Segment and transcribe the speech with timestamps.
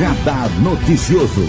[0.00, 1.42] Radar Noticioso.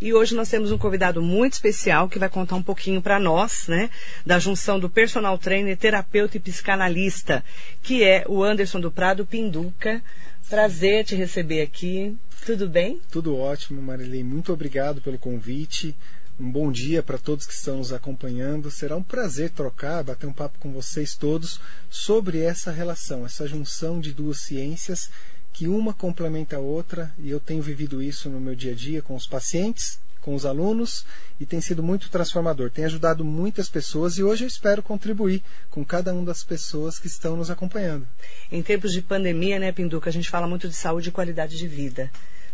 [0.00, 3.66] E hoje nós temos um convidado muito especial que vai contar um pouquinho para nós,
[3.66, 3.90] né,
[4.24, 7.44] da junção do personal trainer, terapeuta e psicanalista,
[7.82, 10.00] que é o Anderson do Prado Pinduca.
[10.48, 12.16] Prazer te receber aqui.
[12.46, 13.00] Tudo bem?
[13.10, 14.22] Tudo ótimo, Marilei.
[14.22, 15.92] Muito obrigado pelo convite.
[16.40, 18.70] Um bom dia para todos que estão nos acompanhando.
[18.70, 24.00] Será um prazer trocar, bater um papo com vocês todos sobre essa relação, essa junção
[24.00, 25.10] de duas ciências
[25.52, 29.02] que uma complementa a outra e eu tenho vivido isso no meu dia a dia
[29.02, 31.04] com os pacientes, com os alunos
[31.40, 32.70] e tem sido muito transformador.
[32.70, 37.08] Tem ajudado muitas pessoas e hoje eu espero contribuir com cada uma das pessoas que
[37.08, 38.06] estão nos acompanhando.
[38.52, 41.66] Em tempos de pandemia, né, Pinduca, a gente fala muito de saúde e qualidade de
[41.66, 42.08] vida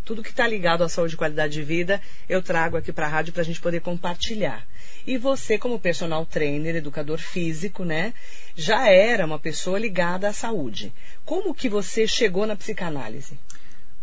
[0.04, 3.08] tudo que está ligado à saúde e qualidade de vida, eu trago aqui para a
[3.08, 4.66] rádio para a gente poder compartilhar.
[5.06, 8.12] E você, como personal trainer, educador físico, né,
[8.54, 10.92] já era uma pessoa ligada à saúde.
[11.24, 13.38] Como que você chegou na psicanálise?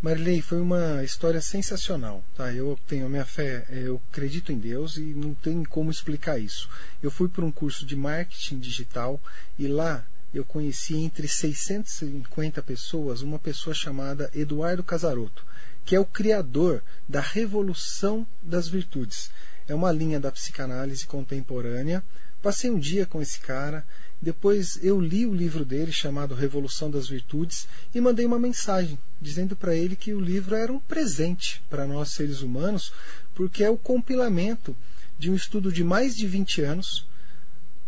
[0.02, 2.24] Marilei, foi uma história sensacional.
[2.36, 2.52] Tá?
[2.52, 6.68] Eu tenho a minha fé, eu acredito em Deus e não tem como explicar isso.
[7.04, 9.22] Eu fui para um curso de marketing digital
[9.60, 15.46] e lá eu conheci entre 650 pessoas uma pessoa chamada Eduardo Casaroto
[15.86, 19.32] que é o criador da revolução das virtudes.
[19.68, 22.04] É uma linha da psicanálise contemporânea.
[22.42, 23.86] Passei um dia com esse cara,
[24.22, 29.56] depois eu li o livro dele chamado Revolução das Virtudes e mandei uma mensagem dizendo
[29.56, 32.92] para ele que o livro era um presente para nós seres humanos,
[33.34, 34.76] porque é o compilamento
[35.18, 37.08] de um estudo de mais de 20 anos,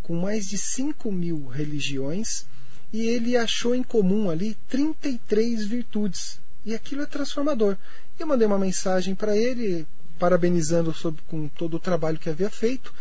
[0.04, 2.46] com mais de 5 mil religiões,
[2.92, 7.78] e ele achou em comum ali 33 virtudes e aquilo é transformador.
[8.18, 12.94] Eu mandei uma mensagem para ele, parabenizando sobre, com todo o trabalho que havia feito,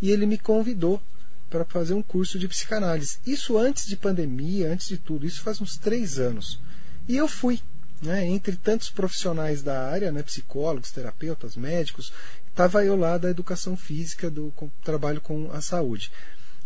[0.00, 1.00] e ele me convidou
[1.48, 3.18] para fazer um curso de psicanálise.
[3.26, 6.60] Isso antes de pandemia, antes de tudo, isso faz uns três anos.
[7.08, 7.60] E eu fui.
[8.02, 12.12] Né, entre tantos profissionais da área, né, psicólogos, terapeutas, médicos,
[12.50, 16.12] estava eu lá da educação física, do com, trabalho com a saúde.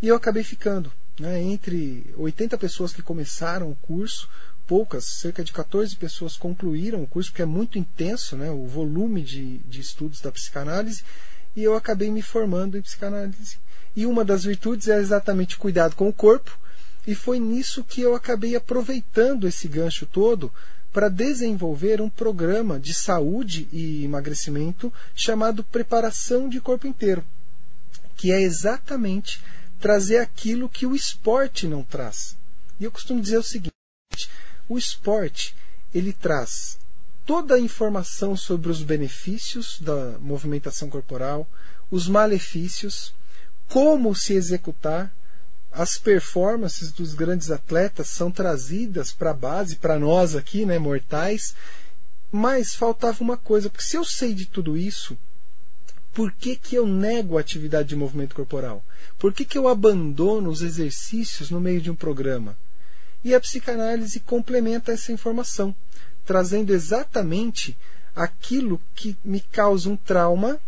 [0.02, 0.90] E eu acabei ficando.
[1.20, 4.28] Né, entre 80 pessoas que começaram o curso,
[4.70, 9.20] poucas, cerca de 14 pessoas concluíram o curso, porque é muito intenso né, o volume
[9.20, 11.02] de, de estudos da psicanálise,
[11.56, 13.58] e eu acabei me formando em psicanálise.
[13.96, 16.56] E uma das virtudes é exatamente cuidado com o corpo,
[17.04, 20.52] e foi nisso que eu acabei aproveitando esse gancho todo
[20.92, 27.24] para desenvolver um programa de saúde e emagrecimento chamado Preparação de Corpo Inteiro,
[28.16, 29.42] que é exatamente
[29.80, 32.36] trazer aquilo que o esporte não traz.
[32.78, 33.74] E eu costumo dizer o seguinte:
[34.70, 35.54] o esporte
[35.92, 36.78] ele traz
[37.26, 41.46] toda a informação sobre os benefícios da movimentação corporal,
[41.90, 43.12] os malefícios,
[43.68, 45.12] como se executar,
[45.72, 51.54] as performances dos grandes atletas são trazidas para a base, para nós aqui, né, mortais.
[52.30, 55.18] Mas faltava uma coisa, porque se eu sei de tudo isso,
[56.12, 58.84] por que, que eu nego a atividade de movimento corporal?
[59.18, 62.56] Por que, que eu abandono os exercícios no meio de um programa?
[63.22, 65.74] E a psicanálise complementa essa informação,
[66.24, 67.76] trazendo exatamente
[68.14, 70.58] aquilo que me causa um trauma,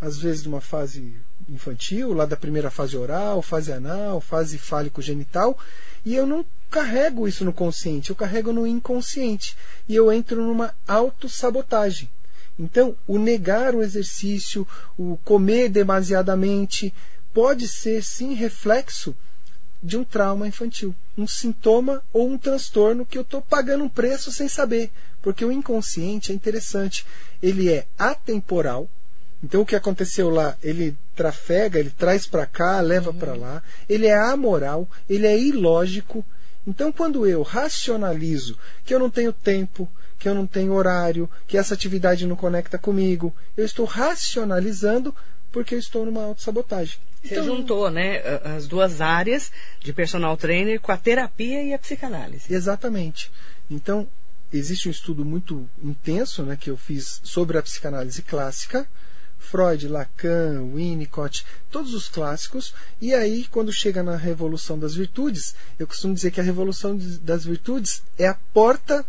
[0.00, 1.16] às vezes de uma fase
[1.48, 5.58] infantil, lá da primeira fase oral, fase anal, fase fálico-genital,
[6.04, 9.56] e eu não carrego isso no consciente, eu carrego no inconsciente.
[9.86, 12.08] E eu entro numa autossabotagem.
[12.58, 14.66] Então, o negar o exercício,
[14.96, 16.92] o comer demasiadamente,
[17.32, 19.14] pode ser sim reflexo
[19.82, 24.30] de um trauma infantil, um sintoma ou um transtorno que eu estou pagando um preço
[24.30, 27.04] sem saber, porque o inconsciente é interessante,
[27.42, 28.88] ele é atemporal.
[29.42, 33.16] Então o que aconteceu lá, ele trafega, ele traz para cá, leva uhum.
[33.16, 33.62] para lá.
[33.88, 36.24] Ele é amoral, ele é ilógico.
[36.64, 41.58] Então quando eu racionalizo que eu não tenho tempo, que eu não tenho horário, que
[41.58, 45.12] essa atividade não conecta comigo, eu estou racionalizando
[45.50, 46.98] porque eu estou numa autossabotagem.
[47.22, 48.20] Você então, juntou, né,
[48.56, 52.52] as duas áreas de personal trainer com a terapia e a psicanálise.
[52.52, 53.30] Exatamente.
[53.70, 54.08] Então,
[54.52, 58.86] existe um estudo muito intenso, né, que eu fiz sobre a psicanálise clássica,
[59.38, 62.72] Freud, Lacan, Winnicott, todos os clássicos.
[63.00, 67.44] E aí, quando chega na Revolução das Virtudes, eu costumo dizer que a Revolução das
[67.44, 69.04] Virtudes é a porta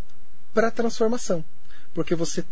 [0.54, 1.46] para a transformação.
[1.94, 2.44] Porque você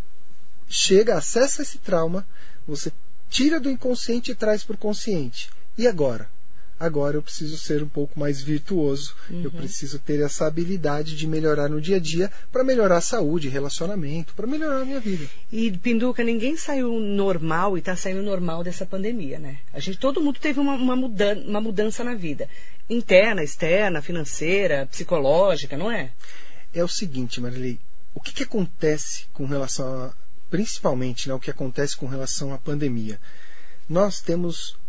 [0.68, 2.26] chega, acessa esse trauma,
[2.66, 2.92] você
[3.28, 5.50] tira do inconsciente e traz para o consciente.
[5.82, 6.30] E agora?
[6.78, 9.42] Agora eu preciso ser um pouco mais virtuoso, uhum.
[9.42, 13.48] eu preciso ter essa habilidade de melhorar no dia a dia para melhorar a saúde,
[13.48, 15.28] relacionamento, para melhorar a minha vida.
[15.50, 19.58] E Pinduca, ninguém saiu normal e está saindo normal dessa pandemia, né?
[19.72, 22.48] A gente, todo mundo teve uma, uma, mudan uma mudança na vida,
[22.88, 26.12] interna, externa, financeira, psicológica, não é?
[26.72, 27.80] é o seguinte, Marilei.
[28.14, 30.14] O que, que acontece com relação a,
[30.48, 33.18] principalmente, né, o que acontece com relação à pandemia?
[33.88, 34.80] Nós temos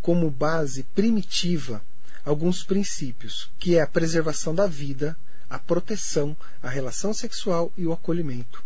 [0.00, 1.82] como base primitiva
[2.24, 5.16] alguns princípios, que é a preservação da vida,
[5.48, 8.62] a proteção, a relação sexual e o acolhimento.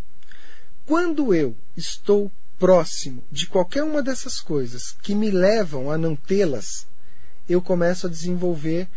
[0.87, 6.87] Quando eu estou próximo de qualquer uma dessas coisas que me levam a não tê-las,
[7.49, 8.89] eu começo a desenvolver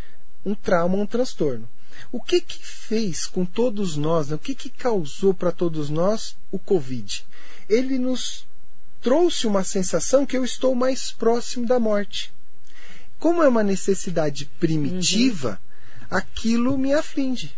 [0.46, 1.68] um trauma, um transtorno.
[2.12, 4.36] O que que fez com todos nós, né?
[4.36, 7.26] o que que causou para todos nós o Covid?
[7.68, 8.46] Ele nos
[9.02, 12.34] trouxe uma sensação que eu estou mais próximo da morte.
[13.20, 15.60] Como é uma necessidade primitiva,
[16.02, 16.18] uhum.
[16.18, 17.56] aquilo me aflige.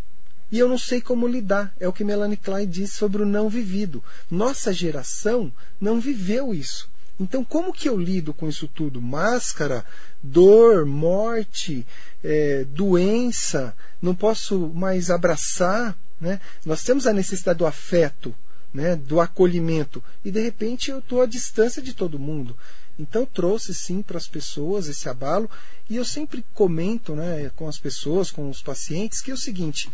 [0.50, 1.72] E eu não sei como lidar.
[1.78, 4.02] É o que Melanie Klein diz sobre o não vivido.
[4.30, 6.88] Nossa geração não viveu isso.
[7.20, 9.00] Então, como que eu lido com isso tudo?
[9.00, 9.84] Máscara,
[10.22, 11.86] dor, morte,
[12.24, 15.96] é, doença, não posso mais abraçar.
[16.18, 16.40] Né?
[16.64, 18.34] Nós temos a necessidade do afeto,
[18.72, 18.96] né?
[18.96, 20.02] do acolhimento.
[20.24, 22.56] E de repente eu estou à distância de todo mundo.
[22.98, 25.50] Então trouxe sim para as pessoas esse abalo.
[25.88, 29.90] E eu sempre comento né, com as pessoas, com os pacientes, que é o seguinte: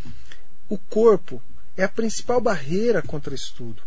[0.69, 1.41] o corpo
[1.77, 3.83] é a principal barreira contra isso tudo.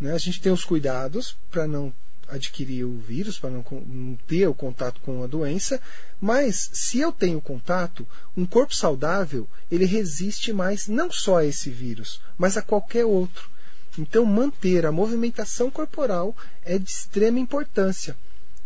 [0.00, 0.12] Né?
[0.12, 1.92] A gente tem os cuidados para não
[2.28, 5.80] adquirir o vírus, para não, não, ter o contato com a doença,
[6.20, 11.70] mas se eu tenho contato, um corpo saudável ele resiste mais não só a esse
[11.70, 13.50] vírus, mas a qualquer outro.
[13.98, 16.34] Então manter a movimentação corporal
[16.64, 18.16] é de extrema importância.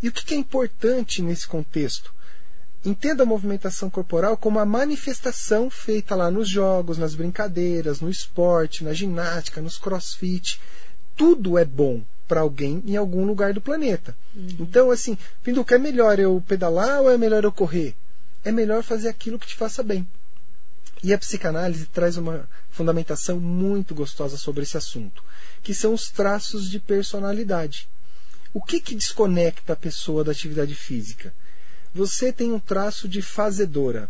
[0.03, 2.15] E o que é importante nesse contexto?
[2.85, 8.85] Entenda a movimentação corporal como a manifestação feita lá nos jogos, nas brincadeiras, no esporte,
[8.85, 10.61] na ginástica, nos crossfit.
[11.17, 14.17] Tudo é bom para alguém em algum lugar do planeta.
[14.35, 14.57] Uhum.
[14.61, 17.95] Então, assim, Pinduca, é melhor eu pedalar ou é melhor eu correr?
[18.45, 20.07] É melhor fazer aquilo que te faça bem.
[21.07, 25.23] E a psicanálise traz uma fundamentação muito gostosa sobre esse assunto,
[25.63, 27.89] que são os traços de personalidade.
[28.53, 31.33] O que, que desconecta a pessoa da atividade física?
[31.95, 34.09] Você tem um traço de fazedora.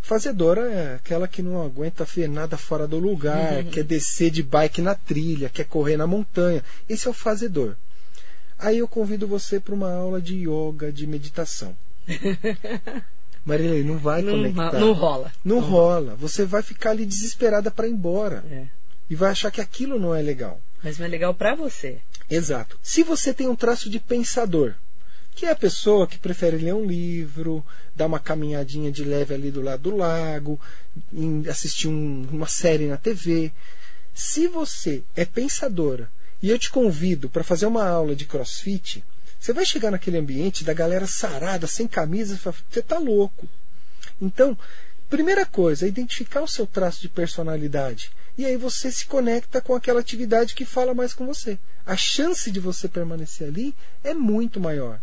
[0.00, 3.70] Fazedora é aquela que não aguenta ver nada fora do lugar, uhum.
[3.70, 6.64] quer descer de bike na trilha, quer correr na montanha.
[6.88, 7.76] Esse é o fazedor.
[8.58, 11.76] Aí eu convido você para uma aula de yoga, de meditação.
[13.48, 14.78] Marilei, não vai não, conectar.
[14.78, 15.32] Não rola.
[15.42, 16.14] Não, não rola.
[16.16, 18.44] Você vai ficar ali desesperada para ir embora.
[18.50, 18.66] É.
[19.08, 20.60] E vai achar que aquilo não é legal.
[20.84, 21.98] Mas não é legal para você.
[22.28, 22.78] Exato.
[22.82, 24.74] Se você tem um traço de pensador,
[25.34, 27.64] que é a pessoa que prefere ler um livro,
[27.96, 30.60] dar uma caminhadinha de leve ali do lado do lago,
[31.48, 33.50] assistir um, uma série na TV.
[34.12, 36.10] Se você é pensadora
[36.42, 39.02] e eu te convido para fazer uma aula de crossfit,
[39.38, 43.48] você vai chegar naquele ambiente da galera sarada, sem camisa, você está louco.
[44.20, 44.58] Então,
[45.08, 48.10] primeira coisa, é identificar o seu traço de personalidade.
[48.36, 51.58] E aí você se conecta com aquela atividade que fala mais com você.
[51.86, 53.74] A chance de você permanecer ali
[54.04, 55.00] é muito maior.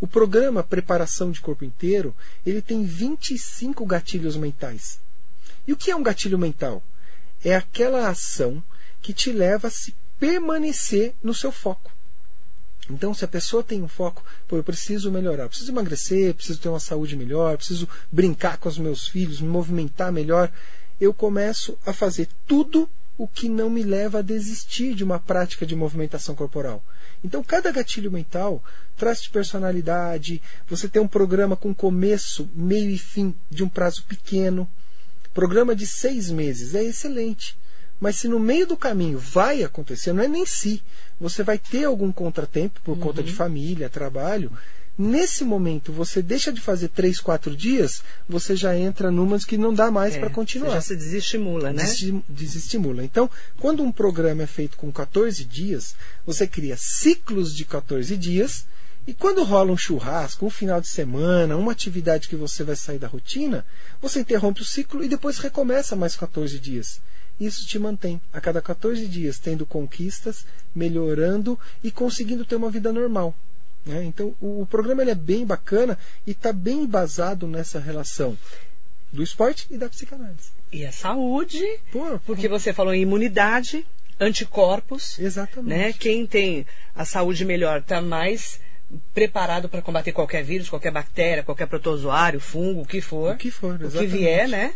[0.00, 2.14] O programa Preparação de Corpo Inteiro,
[2.44, 5.00] ele tem 25 gatilhos mentais.
[5.66, 6.82] E o que é um gatilho mental?
[7.42, 8.62] É aquela ação
[9.00, 11.95] que te leva a se permanecer no seu foco.
[12.90, 16.68] Então, se a pessoa tem um foco, pô, eu preciso melhorar, preciso emagrecer, preciso ter
[16.68, 20.50] uma saúde melhor, preciso brincar com os meus filhos, me movimentar melhor,
[21.00, 22.88] eu começo a fazer tudo
[23.18, 26.82] o que não me leva a desistir de uma prática de movimentação corporal.
[27.24, 28.62] Então, cada gatilho mental
[28.96, 34.04] traz de personalidade, você tem um programa com começo, meio e fim de um prazo
[34.04, 34.68] pequeno.
[35.32, 37.56] Programa de seis meses é excelente.
[37.98, 40.82] Mas se no meio do caminho vai acontecer, não é nem se,
[41.18, 43.00] você vai ter algum contratempo por uhum.
[43.00, 43.36] conta de uhum.
[43.36, 44.52] família, trabalho,
[44.98, 49.74] Nesse momento, você deixa de fazer três, quatro dias, você já entra numas que não
[49.74, 50.72] dá mais é, para continuar.
[50.72, 51.84] Já se desestimula, né?
[52.26, 53.04] Desestimula.
[53.04, 53.28] Então,
[53.60, 58.64] quando um programa é feito com 14 dias, você cria ciclos de 14 dias,
[59.06, 62.98] e quando rola um churrasco, um final de semana, uma atividade que você vai sair
[62.98, 63.66] da rotina,
[64.00, 67.02] você interrompe o ciclo e depois recomeça mais 14 dias.
[67.38, 72.92] Isso te mantém a cada 14 dias tendo conquistas, melhorando e conseguindo ter uma vida
[72.92, 73.34] normal.
[73.84, 74.04] Né?
[74.04, 78.36] Então, o, o, programa ele é bem bacana e está bem embasado nessa relação
[79.12, 80.50] do esporte e da psicanálise.
[80.72, 83.86] E a saúde, Pô, porque você falou em imunidade,
[84.18, 85.18] anticorpos.
[85.18, 85.68] Exatamente.
[85.68, 85.92] Né?
[85.92, 88.60] Quem tem a saúde melhor está mais
[89.14, 93.34] preparado para combater qualquer vírus, qualquer bactéria, qualquer protozoário, fungo, o que for.
[93.34, 93.96] O que for, exatamente.
[93.96, 94.74] O que vier, né?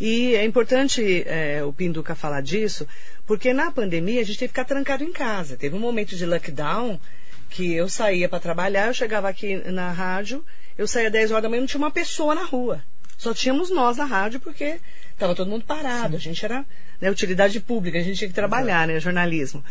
[0.00, 2.86] E é importante é, o Pinduca falar disso,
[3.26, 5.56] porque na pandemia a gente teve que ficar trancado em casa.
[5.56, 7.00] Teve um momento de lockdown
[7.48, 10.44] que eu saía para trabalhar, eu chegava aqui na rádio,
[10.76, 12.82] eu saía 10 horas da manhã e não tinha uma pessoa na rua.
[13.16, 14.78] Só tínhamos nós na rádio porque
[15.12, 16.10] estava todo mundo parado.
[16.10, 16.16] Sim.
[16.16, 16.66] A gente era
[17.00, 18.92] né, utilidade pública, a gente tinha que trabalhar, Exato.
[18.92, 19.00] né?
[19.00, 19.64] Jornalismo.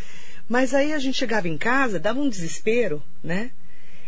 [0.50, 3.51] Mas aí a gente chegava em casa, dava um desespero, né?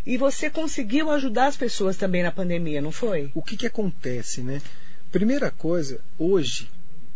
[0.05, 3.29] E você conseguiu ajudar as pessoas também na pandemia, não foi?
[3.36, 4.62] O que, que acontece, né?
[5.17, 6.69] Primeira coisa, hoje,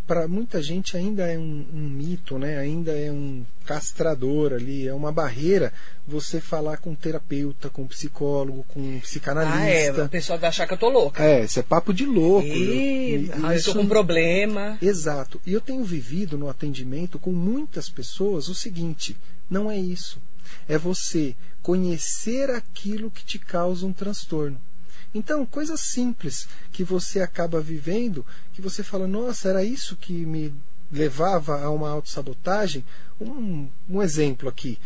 [0.08, 2.58] para muita gente ainda é um, um, mito, né?
[2.58, 5.72] ainda é um castrador ali, é uma barreira
[6.08, 9.60] você falar com um terapeuta, com um psicólogo, com um psicanalista.
[9.60, 11.24] Ah, é, o pessoal vai achar que eu tô louca.
[11.24, 12.48] É, isso é papo de louco.
[12.48, 14.79] E, eu, ah, eu tô com um problema.
[14.81, 15.39] Exato.
[15.46, 19.15] E eu tenho vivido no atendimento com muitas pessoas o seguinte:
[19.48, 20.20] não é isso.
[20.67, 24.60] É você conhecer aquilo que te causa um transtorno.
[25.13, 30.53] Então, coisas simples que você acaba vivendo, que você fala, nossa, era isso que me
[30.91, 32.86] levava a uma autossabotagem.
[33.20, 34.80] Um, um exemplo aqui.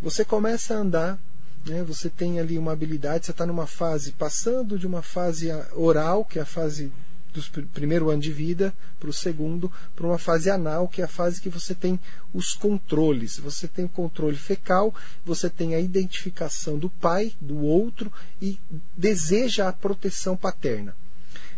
[0.00, 1.18] Você começa a andar,
[1.66, 6.24] né, você tem ali uma habilidade, você está numa fase, passando de uma fase oral,
[6.24, 6.92] que é a fase
[7.32, 11.08] do primeiro ano de vida para o segundo, para uma fase anal, que é a
[11.08, 11.98] fase que você tem
[12.32, 13.38] os controles.
[13.38, 18.58] Você tem o controle fecal, você tem a identificação do pai, do outro e
[18.96, 20.94] deseja a proteção paterna.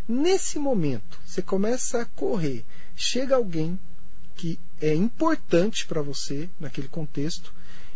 [0.09, 2.64] Nesse momento, você começa a correr,
[2.95, 3.78] chega alguém
[4.37, 7.54] que é importante para você naquele contexto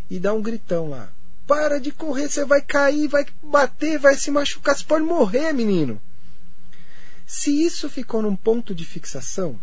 [0.08, 1.10] e dá um gritão lá.
[1.46, 6.00] Para de correr, você vai cair, vai bater, vai se machucar, você pode morrer, menino.
[7.28, 9.60] Se isso ficou num ponto de fixação,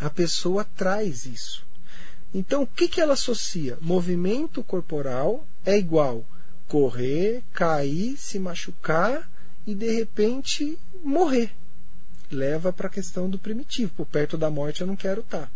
[0.00, 1.64] a pessoa traz isso.
[2.34, 3.78] Então, o que, que ela associa?
[3.80, 6.24] Movimento corporal é igual
[6.66, 9.30] correr, cair, se machucar
[9.64, 11.52] e de repente morrer.
[12.28, 13.92] Leva para a questão do primitivo.
[13.96, 15.46] Por perto da morte eu não quero estar.
[15.46, 15.50] Tá.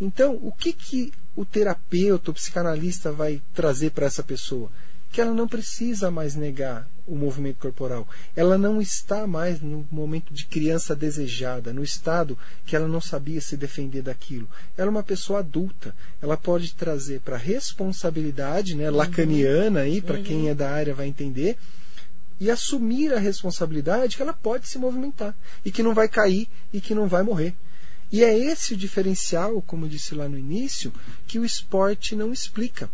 [0.00, 4.70] Então, o que, que o terapeuta, o psicanalista vai trazer para essa pessoa?
[5.12, 8.08] que ela não precisa mais negar o movimento corporal.
[8.34, 13.40] Ela não está mais no momento de criança desejada, no estado que ela não sabia
[13.40, 14.48] se defender daquilo.
[14.76, 15.94] Ela é uma pessoa adulta.
[16.20, 20.22] Ela pode trazer para a responsabilidade, né, lacaniana aí, para uhum.
[20.22, 21.56] quem é da área vai entender,
[22.40, 26.80] e assumir a responsabilidade que ela pode se movimentar e que não vai cair e
[26.80, 27.54] que não vai morrer.
[28.10, 30.92] E é esse o diferencial, como eu disse lá no início,
[31.26, 32.90] que o esporte não explica.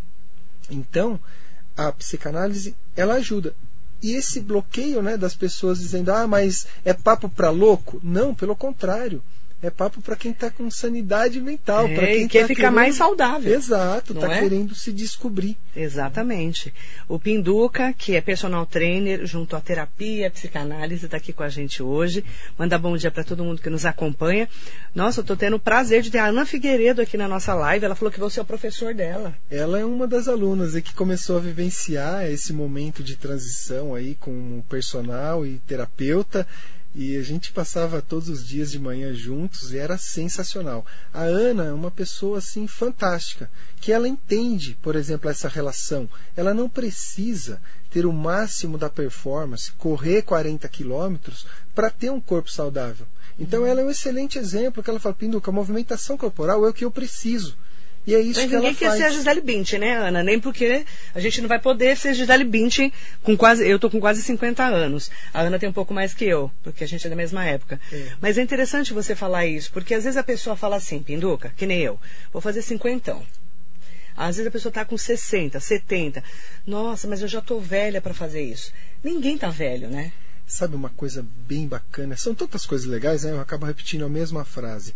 [0.71, 1.19] Então,
[1.77, 3.55] a psicanálise ela ajuda.
[4.03, 8.01] E esse bloqueio né, das pessoas dizendo, ah, mas é papo para louco?
[8.03, 9.23] Não, pelo contrário.
[9.61, 12.75] É papo para quem está com sanidade mental, é, para quem quer tá ficar querendo...
[12.77, 13.53] mais saudável.
[13.53, 14.41] Exato, está é?
[14.41, 15.57] querendo se descobrir.
[15.75, 16.73] Exatamente.
[17.09, 21.49] O Pinduca, que é personal trainer junto à terapia, à psicanálise, está aqui com a
[21.49, 22.25] gente hoje.
[22.57, 24.49] Manda bom dia para todo mundo que nos acompanha.
[24.95, 27.85] Nossa, eu estou tendo o prazer de ter a Ana Figueiredo aqui na nossa live.
[27.85, 29.35] Ela falou que você é o professor dela.
[29.51, 34.15] Ela é uma das alunas e que começou a vivenciar esse momento de transição aí
[34.15, 36.47] com o personal e terapeuta
[36.95, 40.85] e a gente passava todos os dias de manhã juntos e era sensacional.
[41.13, 46.09] A Ana é uma pessoa assim fantástica, que ela entende, por exemplo, essa relação.
[46.37, 52.51] Ela não precisa ter o máximo da performance, correr 40 quilômetros para ter um corpo
[52.51, 53.07] saudável.
[53.39, 56.75] Então ela é um excelente exemplo que ela fala, Pinduca, a movimentação corporal é o
[56.75, 57.57] que eu preciso.
[58.09, 58.99] E é isso Mas que ninguém ela quer faz.
[58.99, 60.23] ser a Gisele Bündchen, né, Ana?
[60.23, 62.91] Nem porque a gente não vai poder ser Gisele Bündchen
[63.23, 63.69] com quase...
[63.69, 65.11] Eu tô com quase 50 anos.
[65.31, 67.79] A Ana tem um pouco mais que eu, porque a gente é da mesma época.
[67.93, 68.13] É.
[68.19, 71.67] Mas é interessante você falar isso, porque às vezes a pessoa fala assim, Pinduca, que
[71.67, 72.01] nem eu,
[72.33, 73.23] vou fazer cinquentão.
[74.17, 76.25] Às vezes a pessoa está com 60, 70.
[76.67, 78.73] Nossa, mas eu já estou velha para fazer isso.
[79.05, 80.13] Ninguém está velho, né?
[80.47, 82.17] Sabe uma coisa bem bacana?
[82.17, 83.33] São tantas coisas legais, né?
[83.33, 84.95] Eu acabo repetindo a mesma frase.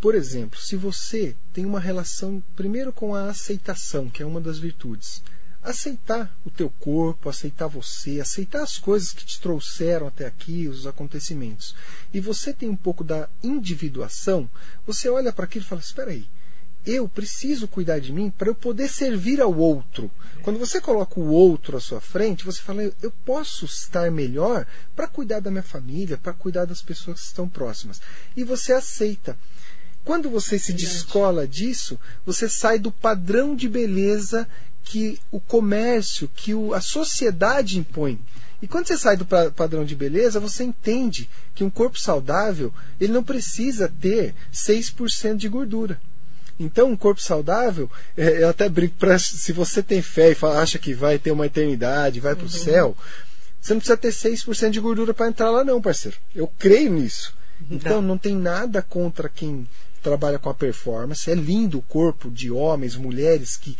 [0.00, 4.58] Por exemplo, se você tem uma relação primeiro com a aceitação, que é uma das
[4.58, 5.22] virtudes,
[5.60, 10.86] aceitar o teu corpo, aceitar você, aceitar as coisas que te trouxeram até aqui, os
[10.86, 11.74] acontecimentos,
[12.14, 14.48] e você tem um pouco da individuação,
[14.86, 16.28] você olha para aquilo e fala: espera aí,
[16.86, 20.10] eu preciso cuidar de mim para eu poder servir ao outro.
[20.42, 24.64] Quando você coloca o outro à sua frente, você fala: eu posso estar melhor
[24.94, 28.00] para cuidar da minha família, para cuidar das pessoas que estão próximas.
[28.36, 29.36] E você aceita.
[30.08, 34.48] Quando você se descola disso, você sai do padrão de beleza
[34.82, 38.18] que o comércio, que o, a sociedade impõe.
[38.62, 43.12] E quando você sai do padrão de beleza, você entende que um corpo saudável ele
[43.12, 46.00] não precisa ter 6% de gordura.
[46.58, 50.62] Então, um corpo saudável, é, eu até brinco, pra, se você tem fé e fala,
[50.62, 52.64] acha que vai ter uma eternidade, vai para o uhum.
[52.64, 52.96] céu,
[53.60, 56.16] você não precisa ter 6% de gordura para entrar lá, não, parceiro.
[56.34, 57.36] Eu creio nisso.
[57.70, 59.68] Então, não tem nada contra quem
[60.08, 61.30] trabalha com a performance.
[61.30, 63.76] É lindo o corpo de homens, mulheres que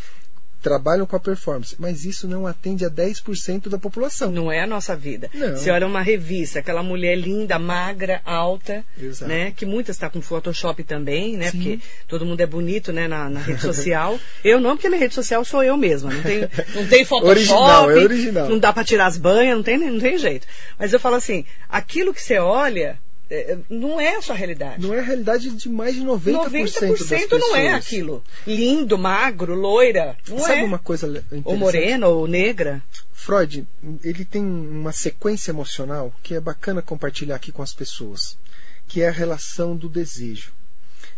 [0.61, 4.31] trabalham com a performance, mas isso não atende a 10% da população.
[4.31, 5.31] Não é a nossa vida.
[5.33, 5.57] Não.
[5.57, 9.29] Você olha uma revista, aquela mulher linda, magra, alta, Exato.
[9.31, 9.53] né?
[9.53, 11.51] Que muitas está com Photoshop também, né?
[11.51, 11.59] Sim.
[11.59, 13.07] Porque todo mundo é bonito, né?
[13.07, 14.19] Na, na rede social.
[14.43, 16.13] eu não, porque minha rede social sou eu mesma.
[16.13, 16.41] Não tem,
[16.75, 17.29] não tem Photoshop.
[17.39, 18.49] Original, é original.
[18.49, 20.47] Não dá para tirar as banhas, não tem, não tem jeito.
[20.77, 22.99] Mas eu falo assim, aquilo que você olha,
[23.69, 24.87] não é a sua realidade.
[24.87, 27.41] Não é a realidade de mais de 90%, 90% das pessoas.
[27.41, 28.25] não é aquilo.
[28.47, 30.17] Lindo, magro, loira.
[30.29, 30.65] Não Sabe é.
[30.65, 31.25] uma coisa?
[31.45, 32.83] Ou morena, ou negra.
[33.13, 33.67] Freud,
[34.03, 38.39] ele tem uma sequência emocional que é bacana compartilhar aqui com as pessoas,
[38.87, 40.53] que é a relação do desejo.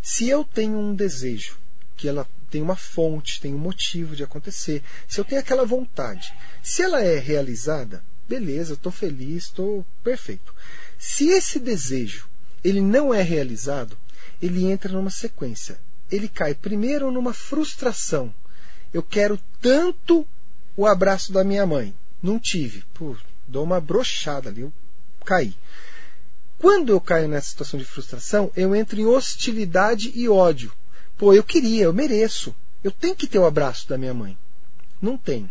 [0.01, 1.57] Se eu tenho um desejo,
[1.95, 6.33] que ela tem uma fonte, tem um motivo de acontecer, se eu tenho aquela vontade,
[6.61, 10.55] se ela é realizada, beleza, estou feliz, estou perfeito.
[10.97, 12.29] Se esse desejo
[12.63, 13.97] ele não é realizado,
[14.41, 15.77] ele entra numa sequência.
[16.09, 18.33] Ele cai primeiro numa frustração.
[18.93, 20.25] Eu quero tanto
[20.77, 21.93] o abraço da minha mãe.
[22.23, 22.85] Não tive.
[22.93, 24.71] Pô, dou uma brochada ali, eu
[25.25, 25.53] caí.
[26.57, 30.71] Quando eu caio nessa situação de frustração, eu entro em hostilidade e ódio.
[31.17, 32.55] Pô, eu queria, eu mereço.
[32.81, 34.37] Eu tenho que ter o abraço da minha mãe.
[35.01, 35.49] Não tem.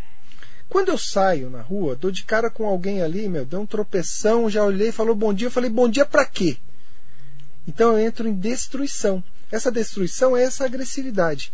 [0.71, 4.49] Quando eu saio na rua, dou de cara com alguém ali, meu, deu um tropeção,
[4.49, 6.57] já olhei, falou bom dia, eu falei bom dia pra quê?
[7.67, 9.23] Então eu entro em destruição.
[9.51, 11.53] Essa destruição é essa agressividade.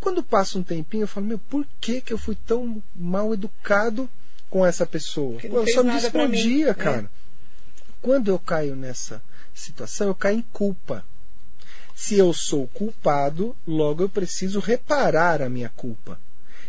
[0.00, 4.08] Quando passa um tempinho, eu falo, meu, por que, que eu fui tão mal educado
[4.48, 5.38] com essa pessoa?
[5.42, 6.38] Eu só me nada disse pra bom mim.
[6.42, 6.74] dia, É.
[6.74, 7.10] cara.
[8.00, 9.20] Quando eu caio nessa
[9.54, 11.04] situação, eu caio em culpa.
[11.94, 16.18] Se eu sou culpado, logo eu preciso reparar a minha culpa.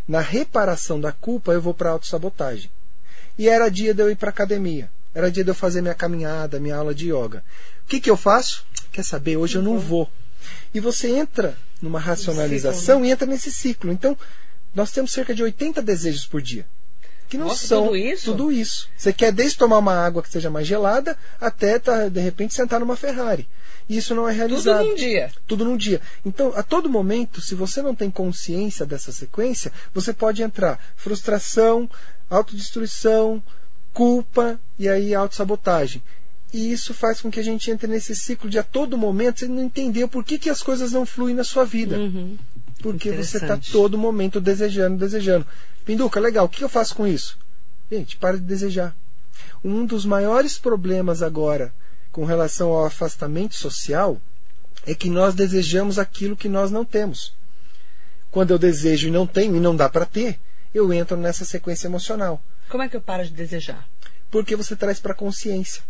[0.08, 2.72] Na reparação da culpa, eu vou para a autossabotagem.
[3.38, 4.90] E era dia de eu ir para academia.
[5.14, 7.44] Era dia de eu fazer minha caminhada, minha aula de yoga.
[7.84, 8.66] O que, que eu faço?
[8.92, 9.38] Quer saber?
[9.38, 10.10] Hoje eu não vou.
[10.74, 13.92] E você entra numa racionalização e entra nesse ciclo.
[13.92, 14.18] Então,
[14.74, 16.66] nós temos cerca de 80 desejos por dia.
[17.28, 18.32] Que não Nossa, são tudo isso?
[18.32, 18.90] tudo isso.
[18.96, 22.80] Você quer desde tomar uma água que seja mais gelada até, tá, de repente, sentar
[22.80, 23.48] numa Ferrari.
[23.90, 25.32] E isso não é Tudo realizado num dia.
[25.46, 26.02] tudo num dia.
[26.26, 31.90] Então, a todo momento, se você não tem consciência dessa sequência, você pode entrar frustração,
[32.30, 33.42] autodestruição,
[33.94, 36.02] culpa e aí autossabotagem.
[36.54, 39.48] E isso faz com que a gente entre nesse ciclo de a todo momento você
[39.48, 41.98] não entender por que, que as coisas não fluem na sua vida.
[41.98, 42.38] Uhum.
[42.82, 45.46] Porque você está todo momento desejando, desejando.
[45.88, 47.40] Pinduca, legal, o que eu faço com isso?
[47.90, 48.94] Gente, para de desejar.
[49.64, 51.74] Um dos maiores problemas agora
[52.12, 54.20] com relação ao afastamento social
[54.86, 57.34] é que nós desejamos aquilo que nós não temos.
[58.30, 60.38] Quando eu desejo e não tenho e não dá para ter,
[60.74, 62.44] eu entro nessa sequência emocional.
[62.68, 63.88] Como é que eu paro de desejar?
[64.30, 65.82] Porque você traz para a consciência.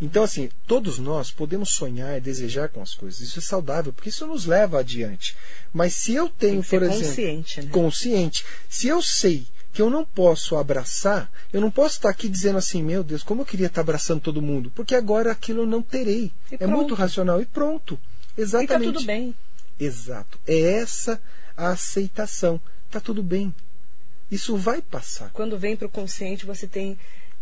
[0.00, 3.20] Então, assim, todos nós podemos sonhar e desejar com as coisas.
[3.20, 5.36] Isso é saudável, porque isso nos leva adiante.
[5.72, 7.70] Mas se eu tenho, por exemplo, consciente, né?
[7.70, 12.58] consciente, se eu sei que eu não posso abraçar, eu não posso estar aqui dizendo
[12.58, 15.82] assim, meu Deus, como eu queria estar abraçando todo mundo, porque agora aquilo eu não
[15.82, 16.32] terei.
[16.50, 16.76] E é pronto.
[16.76, 17.98] muito racional e pronto.
[18.36, 18.86] E Exatamente.
[18.86, 19.34] tá tudo bem.
[19.78, 20.40] Exato.
[20.46, 21.20] É essa
[21.56, 22.60] a aceitação.
[22.90, 23.54] Tá tudo bem.
[24.30, 25.30] Isso vai passar.
[25.32, 26.98] Quando vem pro consciente, você tem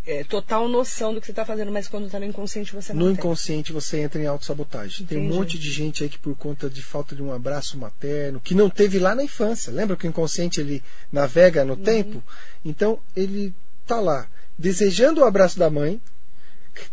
[0.06, 3.00] é, total noção do que você está fazendo, mas quando está no inconsciente, você não
[3.00, 3.14] No tem.
[3.14, 5.04] inconsciente você entra em autossabotagem.
[5.06, 8.40] Tem um monte de gente aí que por conta de falta de um abraço materno,
[8.40, 9.70] que não teve lá na infância.
[9.72, 10.82] Lembra que o inconsciente ele
[11.12, 11.66] navega Uhum.
[11.68, 12.22] no tempo?
[12.64, 13.54] Então ele
[13.87, 14.26] tá lá
[14.58, 16.00] desejando o abraço da mãe,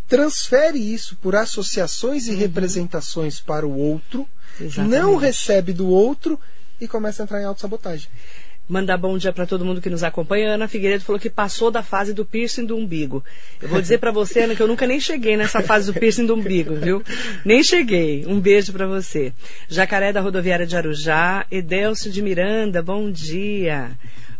[0.08, 4.28] transfere isso por associações e representações para o outro,
[4.60, 4.66] Uhum.
[4.68, 4.92] Exatamente.
[5.02, 6.40] não recebe do outro
[6.80, 8.10] e começa a entrar em autossabotagem.
[8.68, 10.56] Mandar bom dia para todo mundo que nos acompanha.
[10.56, 13.24] Ana Figueiredo falou que passou da fase do piercing do umbigo.
[13.62, 16.26] Eu vou dizer para você, Ana, que eu nunca nem cheguei nessa fase do piercing
[16.26, 17.04] do umbigo, viu?
[17.46, 18.26] Nem cheguei.
[18.26, 19.32] Um beijo para você.
[19.70, 23.92] Jacaré da Rodoviária de Arujá, Edelcio de Miranda, bom dia.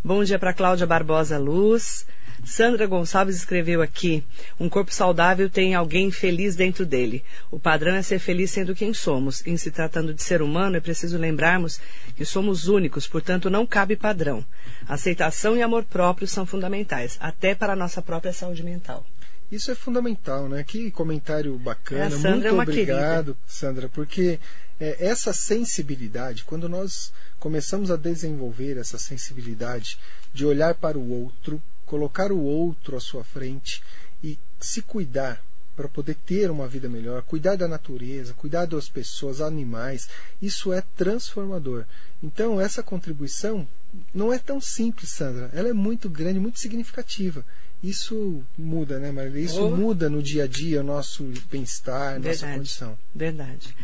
[0.02, 2.04] Bom dia para Cláudia Barbosa Luz.
[2.46, 4.24] Sandra Gonçalves escreveu aqui:
[4.58, 7.24] um corpo saudável tem alguém feliz dentro dele.
[7.50, 9.44] O padrão é ser feliz sendo quem somos.
[9.44, 11.80] Em se tratando de ser humano, é preciso lembrarmos
[12.14, 14.46] que somos únicos, portanto não cabe padrão.
[14.88, 19.04] Aceitação e amor próprio são fundamentais, até para a nossa própria saúde mental.
[19.50, 20.62] Isso é fundamental, né?
[20.62, 22.04] Que comentário bacana.
[22.04, 24.38] É, Muito é obrigado, Sandra, porque
[24.78, 29.98] é, essa sensibilidade, quando nós começamos a desenvolver essa sensibilidade
[30.32, 33.82] de olhar para o outro, colocar o outro à sua frente
[34.22, 35.42] e se cuidar
[35.76, 40.08] para poder ter uma vida melhor, cuidar da natureza, cuidar das pessoas, animais,
[40.40, 41.84] isso é transformador.
[42.22, 43.68] Então, essa contribuição
[44.14, 45.50] não é tão simples, Sandra.
[45.52, 47.44] Ela é muito grande, muito significativa.
[47.82, 49.42] Isso muda, né, Marília?
[49.42, 49.76] Isso Oh.
[49.76, 52.98] muda no dia a dia o nosso bem-estar, nossa condição.
[53.14, 53.76] Verdade.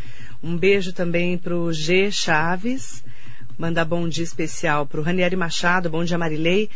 [0.43, 3.05] Um beijo também para o G Chaves.
[3.59, 6.71] Mandar bom dia especial para o Ranieri Machado, bom dia Marilei.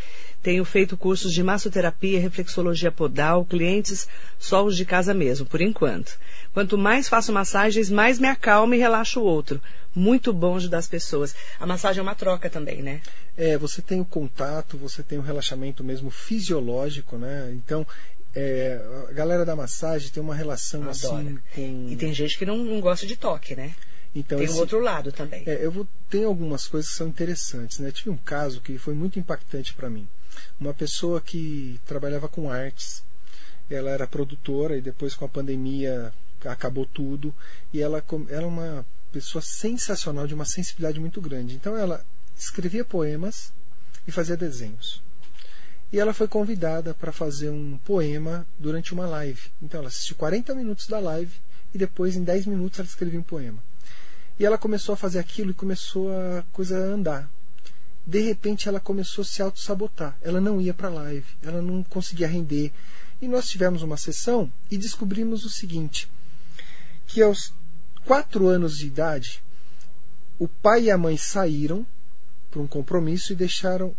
[0.46, 4.06] Tenho feito cursos de massoterapia, reflexologia podal, clientes
[4.38, 6.16] só os de casa mesmo, por enquanto.
[6.54, 9.60] Quanto mais faço massagens, mais me acalmo e relaxo o outro.
[9.92, 11.34] Muito bom ajudar as pessoas.
[11.58, 13.00] A massagem é uma troca também, né?
[13.36, 17.50] É, você tem o contato, você tem o relaxamento mesmo fisiológico, né?
[17.52, 17.84] Então,
[18.32, 20.92] é, a galera da massagem tem uma relação Adora.
[20.94, 21.88] assim com.
[21.90, 23.74] E tem gente que não, não gosta de toque, né?
[24.14, 25.42] Então, tem o esse- outro lado também.
[25.44, 27.90] É, eu vou tem algumas coisas que são interessantes, né?
[27.90, 30.06] Tive um caso que foi muito impactante para mim.
[30.58, 33.02] Uma pessoa que trabalhava com artes,
[33.68, 36.12] ela era produtora e depois com a pandemia
[36.44, 37.34] acabou tudo
[37.72, 41.54] e ela é uma pessoa sensacional de uma sensibilidade muito grande.
[41.54, 42.04] Então ela
[42.36, 43.52] escrevia poemas
[44.06, 45.02] e fazia desenhos.
[45.92, 49.50] E ela foi convidada para fazer um poema durante uma live.
[49.62, 51.32] Então ela assistiu 40 minutos da live
[51.72, 53.62] e depois em 10 minutos ela escrevia um poema.
[54.38, 57.30] E ela começou a fazer aquilo e começou a coisa a andar.
[58.06, 60.16] De repente ela começou a se auto-sabotar.
[60.22, 62.72] Ela não ia para a live, ela não conseguia render.
[63.20, 66.08] E nós tivemos uma sessão e descobrimos o seguinte:
[67.06, 67.52] que aos
[68.04, 69.42] quatro anos de idade,
[70.38, 71.84] o pai e a mãe saíram
[72.50, 73.94] para um compromisso e deixaram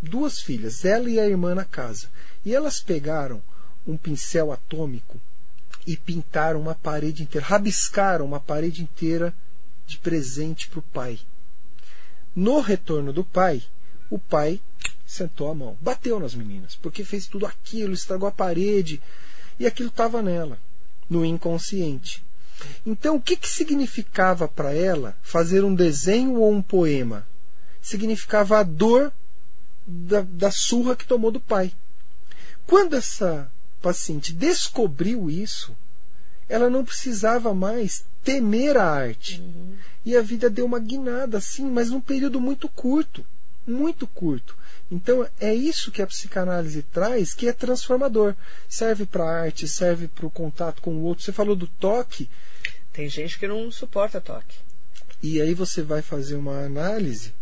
[0.00, 2.08] duas filhas, ela e a irmã, na casa.
[2.44, 3.42] E elas pegaram
[3.86, 5.20] um pincel atômico
[5.86, 9.34] e pintaram uma parede inteira, rabiscaram uma parede inteira
[9.86, 11.18] de presente para o pai.
[12.38, 13.64] No retorno do pai,
[14.08, 14.60] o pai
[15.04, 19.02] sentou a mão, bateu nas meninas, porque fez tudo aquilo, estragou a parede,
[19.58, 20.56] e aquilo estava nela,
[21.10, 22.24] no inconsciente.
[22.86, 27.26] Então, o que, que significava para ela fazer um desenho ou um poema?
[27.82, 29.12] Significava a dor
[29.84, 31.72] da, da surra que tomou do pai.
[32.68, 33.50] Quando essa
[33.82, 35.76] paciente descobriu isso,
[36.48, 39.42] ela não precisava mais temer a arte.
[40.04, 43.24] E a vida deu uma guinada, assim, mas num período muito curto.
[43.66, 44.56] Muito curto.
[44.90, 48.34] Então é isso que a psicanálise traz, que é transformador.
[48.68, 51.24] Serve para a arte, serve para o contato com o outro.
[51.24, 52.28] Você falou do toque,
[52.92, 54.56] Tem gente que não suporta toque.
[55.22, 57.34] e aí você vai fazer uma análise,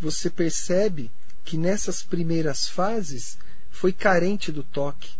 [0.00, 1.10] você percebe
[1.44, 3.38] que nessas primeiras fases
[3.70, 5.10] foi carente do toque.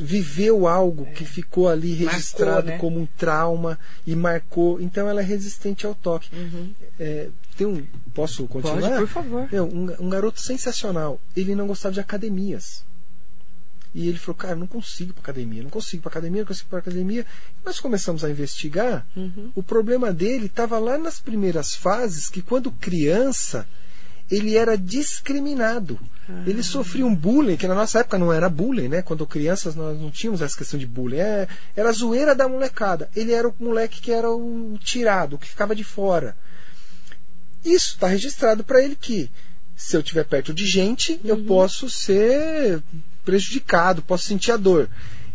[0.00, 2.78] Viveu algo que ficou ali Marcou, registrado né?
[2.78, 4.80] como um trauma e marcou.
[4.80, 6.30] Então ela é resistente ao toque.
[7.00, 8.80] É, tem um, posso continuar?
[8.80, 9.48] Pode, por favor.
[9.50, 11.20] Meu, um, um garoto sensacional.
[11.36, 12.84] Ele não gostava de academias.
[13.94, 16.46] E ele falou, cara, não consigo ir pra academia, não consigo ir pra academia, não
[16.46, 17.26] consigo ir pra academia.
[17.64, 19.06] Nós começamos a investigar.
[19.54, 23.66] O problema dele estava lá nas primeiras fases, que quando criança,
[24.30, 25.98] ele era discriminado.
[26.46, 29.02] Ele sofria um bullying, que na nossa época não era bullying, né?
[29.02, 31.18] Quando crianças nós não tínhamos essa questão de bullying.
[31.18, 33.10] É, era a zoeira da molecada.
[33.14, 36.36] Ele era o moleque que era o tirado, o que ficava de fora.
[37.64, 39.30] Isso está registrado para ele que
[39.76, 42.82] se eu estiver perto de gente, eu posso ser
[43.24, 44.88] prejudicado, posso sentir a dor.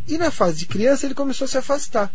[0.08, 2.12] E na fase de criança ele começou a se afastar.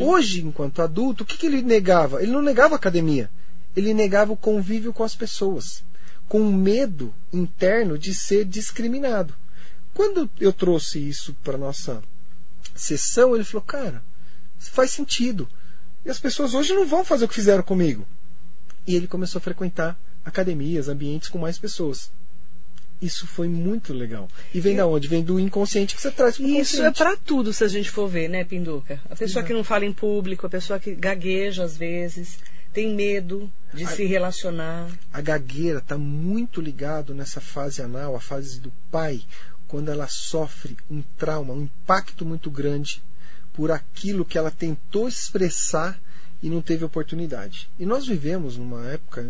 [0.00, 2.22] Hoje, enquanto adulto, o que, que ele negava?
[2.22, 3.30] Ele não negava a academia.
[3.76, 5.84] Ele negava o convívio com as pessoas,
[6.28, 9.34] com medo interno de ser discriminado.
[9.94, 12.02] Quando eu trouxe isso para nossa
[12.74, 14.02] sessão, ele falou: "Cara,
[14.58, 15.48] faz sentido.
[16.04, 18.06] E as pessoas hoje não vão fazer o que fizeram comigo".
[18.86, 22.10] E ele começou a frequentar academias, ambientes com mais pessoas.
[23.00, 24.28] Isso foi muito legal.
[24.54, 25.06] E vem da onde?
[25.06, 27.90] Vem do inconsciente que você traz para o Isso é para tudo, se a gente
[27.90, 29.00] for ver, né, Pinduca?
[29.10, 32.38] A pessoa que não fala em público, a pessoa que gagueja às vezes,
[32.76, 34.90] tem medo de se relacionar.
[35.10, 39.22] A gagueira está muito ligado nessa fase anal, a fase do pai,
[39.66, 43.02] quando ela sofre um trauma, um impacto muito grande
[43.54, 45.98] por aquilo que ela tentou expressar
[46.42, 47.70] e não teve oportunidade.
[47.78, 49.26] E nós vivemos numa época,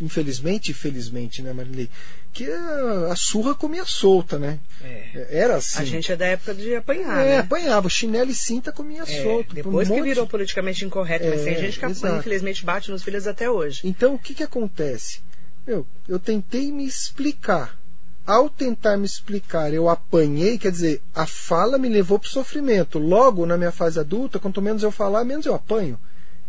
[0.00, 1.88] infelizmente e felizmente, né, Marilei,
[2.32, 4.58] que a, a surra comia solta, né?
[4.82, 5.28] É.
[5.30, 5.80] Era assim.
[5.80, 7.38] A gente é da época de apanhar, é, né?
[7.38, 9.54] apanhava, chinelo e cinta comia É, solto.
[9.54, 12.16] depois Um que monte- virou politicamente incorreto, mas É, tem gente que exato.
[12.18, 13.80] infelizmente bate nos filhos até hoje.
[13.84, 15.20] Então, o que, que acontece?
[15.66, 17.78] Meu, eu tentei me explicar.
[18.24, 22.98] Ao tentar me explicar, eu apanhei, quer dizer, a fala me levou para o sofrimento.
[22.98, 25.98] Logo, na minha fase adulta, quanto menos eu falar, menos eu apanho.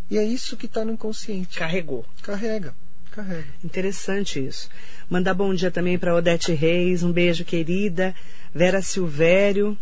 [0.09, 1.57] E é isso que está no inconsciente.
[1.57, 2.05] Carregou.
[2.21, 2.75] Carrega,
[3.13, 3.45] carrega.
[3.63, 4.69] Interessante isso.
[5.09, 8.13] Mandar bom dia também para Odete Reis, um beijo querida.
[8.53, 9.77] Vera Silvério,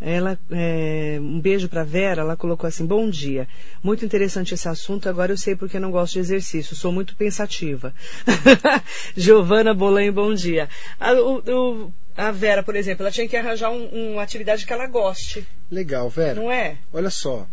[0.00, 3.48] ela, é, um beijo para Vera, ela colocou assim: Bom dia.
[3.82, 5.08] Muito interessante esse assunto.
[5.08, 6.74] Agora eu sei porque eu não gosto de exercício.
[6.76, 7.92] Sou muito pensativa.
[9.16, 10.68] Giovana Bolan, bom dia.
[10.98, 14.86] A, o- a Vera, por exemplo, ela tinha que arranjar um- uma atividade que ela
[14.86, 16.34] goste, Legal, Vera.
[16.34, 16.76] não é?
[16.92, 17.46] Olha só,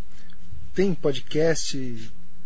[0.74, 1.78] tem podcast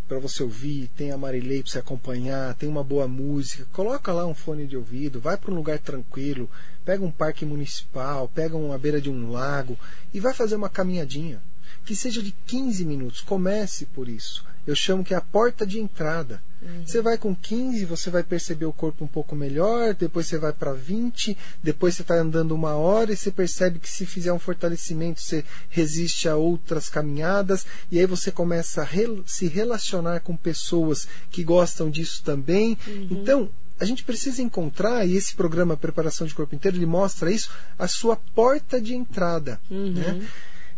[0.09, 3.67] para você ouvir, tem a Marilei para você acompanhar, tem uma boa música.
[3.71, 6.49] Coloca lá um fone de ouvido, vai para um lugar tranquilo,
[6.83, 9.77] pega um parque municipal, pega uma beira de um lago
[10.11, 11.39] e vai fazer uma caminhadinha.
[11.85, 13.21] Que seja de 15 minutos.
[13.21, 14.43] Comece por isso.
[14.65, 16.41] Eu chamo que é a porta de entrada.
[16.61, 16.85] Uhum.
[16.85, 20.51] Você vai com 15, você vai perceber o corpo um pouco melhor, depois você vai
[20.51, 24.39] para 20, depois você está andando uma hora e você percebe que se fizer um
[24.39, 30.35] fortalecimento você resiste a outras caminhadas, e aí você começa a re se relacionar com
[30.35, 32.77] pessoas que gostam disso também.
[32.87, 33.07] Uhum.
[33.11, 37.49] Então, a gente precisa encontrar, e esse programa Preparação de Corpo Inteiro, ele mostra isso,
[37.77, 39.59] a sua porta de entrada.
[39.71, 39.93] Uhum.
[39.93, 40.27] Né?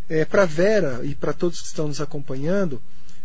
[0.08, 2.82] É, para Vera e para todos que estão nos acompanhando,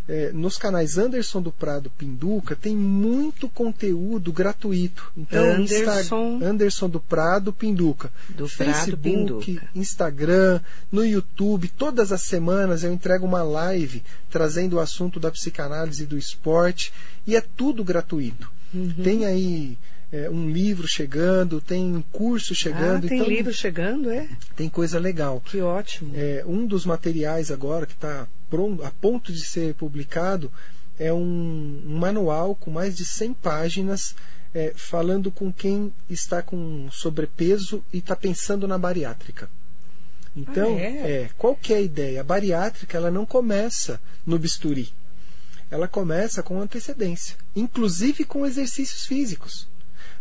[0.09, 5.11] é, nos canais Anderson do Prado Pinduca tem muito conteúdo gratuito.
[5.17, 8.11] Então, Anderson, Anderson do Prado Pinduca.
[8.29, 9.69] Do Facebook, Prado Pinduca.
[9.75, 10.61] Instagram,
[10.93, 16.07] no YouTube, todas as semanas eu entrego uma live trazendo o assunto da psicanálise e
[16.07, 16.93] do esporte.
[17.27, 18.51] E é tudo gratuito.
[18.73, 18.95] Uhum.
[19.03, 19.77] Tem aí
[20.13, 23.07] é, um livro chegando, tem um curso chegando.
[23.07, 24.29] Ah, tem então, livro chegando, é?
[24.55, 25.41] Tem coisa legal.
[25.45, 26.13] Que ótimo.
[26.15, 28.29] É, um dos materiais agora que está
[28.85, 30.53] a ponto de ser publicado
[30.99, 34.15] é um, um manual com mais de 100 páginas
[34.55, 39.51] é, falando com quem está com sobrepeso e está pensando na bariátrica.
[40.35, 41.23] Então, ah, é?
[41.23, 42.21] é, qual que é a ideia?
[42.21, 44.91] A bariátrica ela não começa no bisturi.
[45.71, 49.69] Ela começa com antecedência, inclusive com exercícios físicos.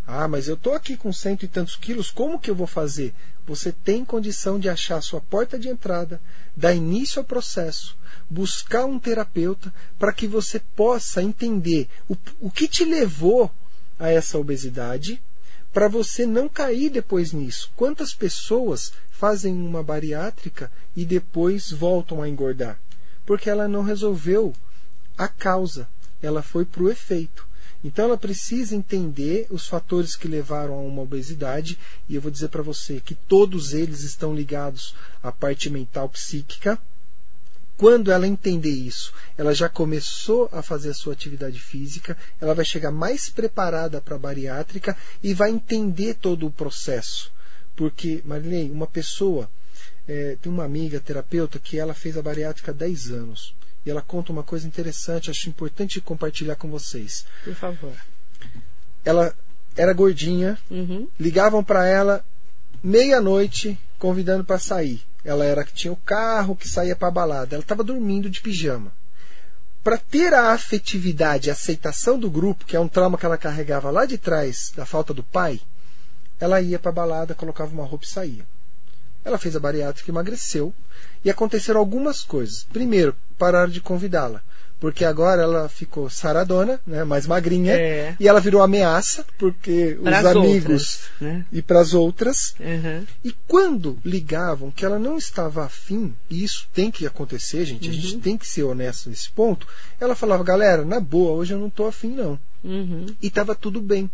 [0.07, 3.13] Ah, mas eu estou aqui com cento e tantos quilos, como que eu vou fazer?
[3.47, 6.21] Você tem condição de achar sua porta de entrada,
[6.55, 7.97] dar início ao processo,
[8.29, 13.51] buscar um terapeuta para que você possa entender o, o que te levou
[13.99, 15.21] a essa obesidade,
[15.73, 17.71] para você não cair depois nisso.
[17.75, 22.79] Quantas pessoas fazem uma bariátrica e depois voltam a engordar?
[23.25, 24.53] Porque ela não resolveu
[25.17, 25.87] a causa,
[26.21, 27.45] ela foi para o efeito.
[27.85, 31.77] Então ela precisa entender os fatores que levaram a uma obesidade,
[32.09, 36.79] e eu vou dizer para você que todos eles estão ligados à parte mental psíquica,
[37.77, 42.65] quando ela entender isso, ela já começou a fazer a sua atividade física, ela vai
[42.65, 47.31] chegar mais preparada para a bariátrica e vai entender todo o processo.
[47.75, 49.47] Porque, Marilene, uma pessoa,
[50.07, 53.53] é, tem uma amiga terapeuta que ela fez a bariátrica há 10 anos.
[53.85, 57.25] E ela conta uma coisa interessante, acho importante compartilhar com vocês.
[57.43, 57.93] Por favor.
[59.03, 59.35] Ela
[59.77, 61.07] era gordinha, uhum.
[61.19, 62.25] ligavam para ela
[62.83, 65.01] meia-noite convidando para sair.
[65.23, 67.55] Ela era que tinha o carro, que saía para balada.
[67.55, 68.91] Ela estava dormindo de pijama.
[69.83, 73.91] Para ter a afetividade, a aceitação do grupo, que é um trauma que ela carregava
[73.91, 75.61] lá de trás da falta do pai,
[76.39, 78.54] ela ia para balada, colocava uma roupa e saía.
[79.25, 80.73] Ela fez a bariátrica, emagreceu
[81.23, 82.65] e aconteceram algumas coisas.
[82.71, 84.41] Primeiro, pararam de convidá-la
[84.79, 88.15] porque agora ela ficou saradona, né, mais magrinha, é.
[88.19, 91.45] e ela virou ameaça, porque pras os amigos outras, né?
[91.51, 92.55] e para as outras.
[92.59, 93.03] Uhum.
[93.23, 97.95] E quando ligavam que ela não estava afim, e isso tem que acontecer, gente, uhum.
[97.95, 99.67] a gente tem que ser honesto nesse ponto,
[99.99, 102.39] ela falava, galera, na boa, hoje eu não estou afim não.
[102.63, 103.05] Uhum.
[103.21, 104.09] E estava tudo bem.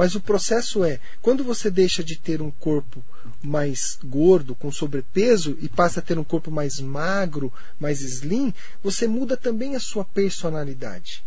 [0.00, 3.04] Mas o processo é, quando você deixa de ter um corpo
[3.42, 9.06] mais gordo, com sobrepeso, e passa a ter um corpo mais magro, mais slim, você
[9.06, 11.22] muda também a sua personalidade.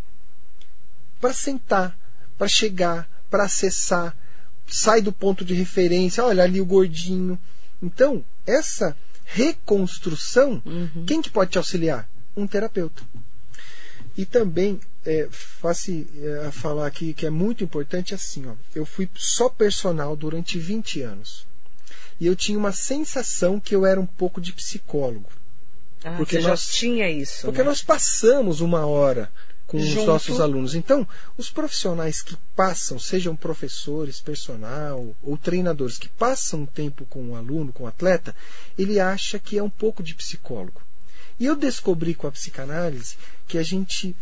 [1.21, 1.95] Para sentar,
[2.35, 4.17] para chegar, para acessar,
[4.65, 7.37] sai do ponto de referência, olha ali o gordinho.
[7.79, 11.05] Então, essa reconstrução, uhum.
[11.05, 12.09] quem que pode te auxiliar?
[12.35, 13.03] Um terapeuta.
[14.17, 18.53] E também é, faço é, falar aqui que é muito importante assim, ó.
[18.73, 21.45] Eu fui só personal durante 20 anos.
[22.19, 25.29] E eu tinha uma sensação que eu era um pouco de psicólogo.
[26.03, 27.45] Ah, porque nós, já tinha isso.
[27.45, 27.65] Porque né?
[27.65, 29.31] nós passamos uma hora
[29.67, 30.01] com Junto.
[30.01, 30.75] os nossos alunos.
[30.75, 37.29] Então, os profissionais que passam, sejam professores, personal ou treinadores, que passam um tempo com
[37.29, 38.35] o aluno, com o atleta,
[38.77, 40.81] ele acha que é um pouco de psicólogo.
[41.39, 44.15] E eu descobri com a psicanálise que a gente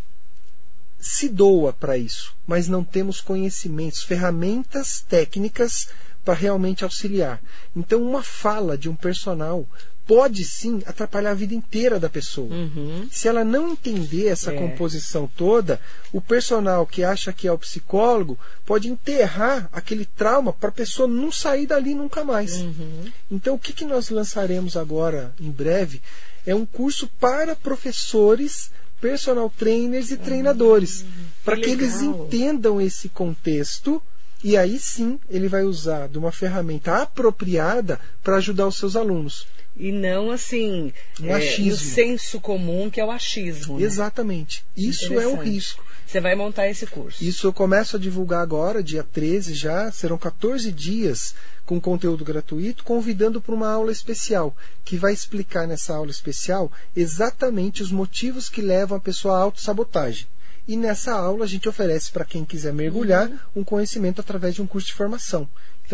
[1.01, 5.89] se doa para isso, mas não temos conhecimentos, ferramentas técnicas
[6.23, 7.41] para realmente auxiliar.
[7.75, 9.67] Então, uma fala de um personal
[10.05, 12.53] pode sim atrapalhar a vida inteira da pessoa.
[12.53, 13.07] Uhum.
[13.11, 14.57] Se ela não entender essa É.
[14.57, 15.79] composição toda,
[16.11, 21.07] o personal que acha que é o psicólogo pode enterrar aquele trauma para a pessoa
[21.07, 22.57] não sair dali nunca mais.
[22.57, 23.11] Uhum.
[23.31, 26.01] Então, o que, que nós lançaremos agora, em breve,
[26.45, 28.69] é um curso para professores,
[29.01, 31.03] personal trainers e treinadores,
[31.43, 32.25] para que eles legal.
[32.25, 34.01] entendam esse contexto
[34.43, 39.47] e aí sim ele vai usar de uma ferramenta apropriada para ajudar os seus alunos.
[39.81, 43.79] E não assim, Um é, no senso comum, que é o achismo.
[43.79, 43.85] né?
[43.85, 44.63] Exatamente.
[44.77, 45.83] Isso é o risco.
[46.05, 47.23] Você vai montar esse curso.
[47.23, 49.91] Isso eu começo a divulgar agora, dia 13 já.
[49.91, 51.33] Serão 14 dias
[51.65, 57.81] com conteúdo gratuito, convidando para uma aula especial, que vai explicar nessa aula especial exatamente
[57.81, 60.27] os motivos que levam a pessoa à autossabotagem.
[60.67, 64.67] E nessa aula a gente oferece para quem quiser mergulhar um conhecimento através de um
[64.67, 65.49] curso de formação.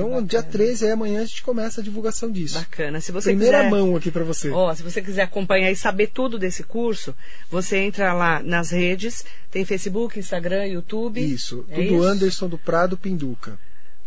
[0.05, 2.59] Então, dia 13 aí amanhã a gente começa a divulgação disso.
[2.59, 3.01] Bacana.
[3.01, 3.69] Se você Primeira quiser...
[3.71, 4.49] mão aqui para você.
[4.51, 7.15] Ó, se você quiser acompanhar e saber tudo desse curso,
[7.49, 11.19] você entra lá nas redes, tem Facebook, Instagram, YouTube.
[11.19, 12.03] Isso, É tudo isso?
[12.03, 13.59] Anderson do Prado Pinduca.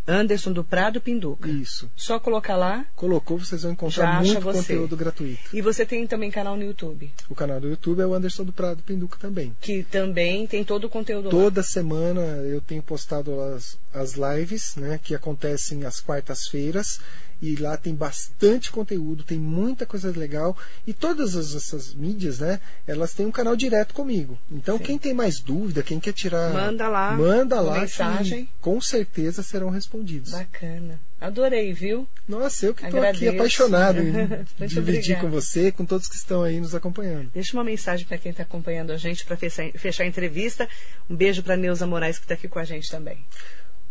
[0.07, 1.49] Anderson do Prado Pinduca.
[1.49, 1.91] Isso.
[1.97, 4.59] Só colocar lá Colocou, vocês vão encontrar muito você.
[4.59, 5.41] conteúdo gratuito.
[5.53, 8.53] e você tem também canal no YouTube, O canal do YouTube é o Anderson do
[8.53, 9.55] Prado Pinduca também.
[9.61, 11.31] que também tem todo o conteúdo lá.
[11.31, 17.01] Toda semana eu tenho postado as, as lives, né, que acontecem às quartas-feiras.
[17.43, 20.57] E lá tem bastante conteúdo, tem muita coisa legal.
[20.87, 24.39] E todas as- essas mídias, né, elas têm um canal direto comigo.
[24.51, 24.85] Então, Sim.
[24.85, 26.53] quem tem mais dúvida, quem quer tirar.
[26.53, 28.45] Manda lá Manda lá, mensagem.
[28.45, 30.33] que com certeza serão respondidos.
[30.33, 31.01] Bacana.
[31.21, 32.09] Adorei, viu?
[32.27, 34.13] Nossa, eu que estou aqui apaixonado em
[34.67, 35.21] dividir obrigada.
[35.21, 37.31] com você, com todos que estão aí nos acompanhando.
[37.35, 40.67] Deixa uma mensagem para quem está acompanhando a gente para fechar, fechar a entrevista.
[41.11, 43.19] Um beijo para Neuza Moraes que está aqui com a gente também.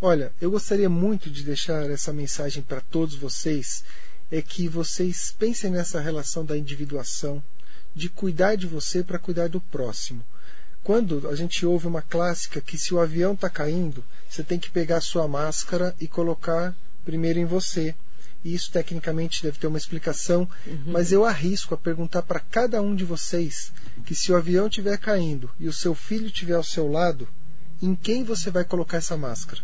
[0.01, 3.83] Olha, eu gostaria muito de deixar essa mensagem para todos vocês,
[4.31, 7.43] é que vocês pensem nessa relação da individuação,
[7.93, 10.23] de cuidar de você para cuidar do próximo.
[10.85, 14.71] Quando a gente ouve uma clássica que se o avião está caindo, você tem que
[14.71, 17.93] pegar a sua máscara e colocar primeiro em você.
[18.41, 20.49] E isso tecnicamente deve ter uma explicação,
[20.85, 23.73] mas eu arrisco a perguntar para cada um de vocês
[24.05, 27.27] que se o avião estiver caindo e o seu filho estiver ao seu lado,
[27.81, 29.61] em quem você vai colocar essa máscara?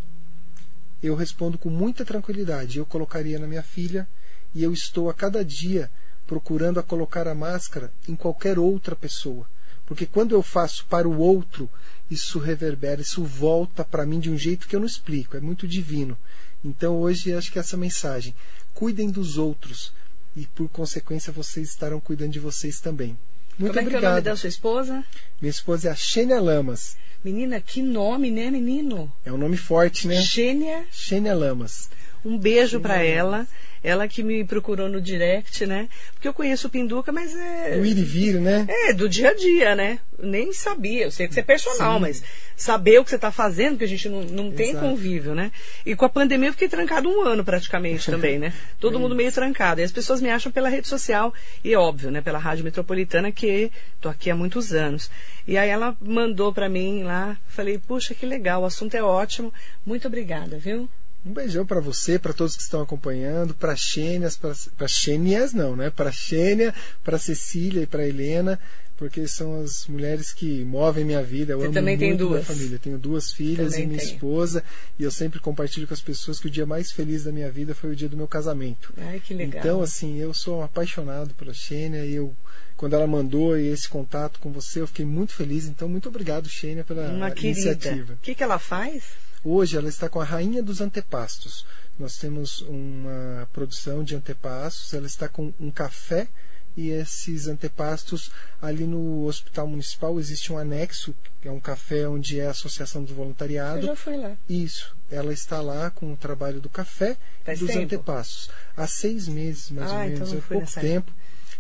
[1.06, 2.80] Eu respondo com muita tranquilidade.
[2.80, 4.08] Eu colocaria na minha filha
[4.54, 5.92] e eu estou a cada dia
[6.26, 9.46] procurando a colocar a máscara em qualquer outra pessoa.
[9.86, 11.70] Porque quando eu faço para o outro,
[12.10, 15.68] isso reverbera, isso volta para mim de um jeito que eu não explico, é muito
[15.68, 16.18] divino.
[16.64, 18.34] Então hoje acho que essa mensagem,
[18.74, 19.94] cuidem dos outros
[20.36, 23.18] e por consequência vocês estarão cuidando de vocês também.
[23.60, 24.24] Muito Como é que é o nome obrigado.
[24.24, 25.04] da sua esposa?
[25.40, 26.98] Minha esposa é a Xênia Lamas.
[27.26, 29.12] Menina, que nome, né, menino?
[29.26, 30.22] É um nome forte, né?
[30.22, 30.86] Xênia.
[30.92, 31.90] Xênia Lamas.
[32.24, 33.48] Um beijo para ela.
[33.86, 35.88] Ela que me procurou no direct, né?
[36.14, 37.78] Porque eu conheço o Pinduca, mas é.
[37.80, 38.66] O ir e vir, né?
[38.68, 40.00] É, do dia a dia, né?
[40.18, 41.04] Nem sabia.
[41.04, 42.24] Eu sei que você é personal, mas
[42.56, 44.84] saber o que você está fazendo, porque a gente não, não tem Exato.
[44.84, 45.52] convívio, né?
[45.86, 48.54] E com a pandemia eu fiquei trancado um ano praticamente também, né?
[48.82, 49.80] Todo mundo meio trancado.
[49.80, 51.32] E as pessoas me acham pela rede social
[51.64, 52.22] e, é óbvio, né?
[52.22, 53.72] Pela Rádio Metropolitana, que
[54.02, 55.12] tô aqui há muitos anos.
[55.48, 59.54] E aí ela mandou para mim lá, falei, puxa, que legal, o assunto é ótimo.
[59.86, 60.90] Muito obrigada, viu?
[61.26, 65.90] Um beijão para você, para todos que estão acompanhando, para Xênias, para Xênias não, né?
[65.90, 68.60] Para Xênia, para Cecília e para Helena,
[68.96, 71.54] porque são as mulheres que movem minha vida.
[71.54, 72.48] Eu Você amo também tem muito minha duas?
[72.48, 72.80] família.
[72.80, 74.64] Tenho duas filhas Também e minha esposa,
[75.00, 77.74] e eu sempre compartilho com as pessoas que o dia mais feliz da minha vida
[77.74, 78.94] foi o dia do meu casamento.
[78.98, 79.60] Ai, que legal.
[79.60, 82.36] Então, assim, eu sou um apaixonado pela Xênia e eu
[82.78, 85.66] quando ela mandou esse contato com você, eu fiquei muito feliz.
[85.66, 88.14] Então, muito obrigado, Xênia, pela Uma iniciativa.
[88.14, 89.04] O que, que ela faz?
[89.48, 91.66] Hoje ela está com a Rainha dos Antepastos.
[92.00, 96.28] Nós temos uma produção de antepastos, ela está com um café
[96.76, 98.32] e esses antepastos
[98.62, 103.04] ali no Hospital Municipal existe um anexo, que é um café onde é a Associação
[103.04, 103.86] do Eu Voluntariado.
[103.86, 104.36] já fui lá.
[104.50, 107.86] Isso, ela está lá com o trabalho do café Faz e dos tempo?
[107.86, 108.50] antepassos.
[108.76, 111.14] Há seis meses, mais Ah, ou então menos, não é pouco tempo.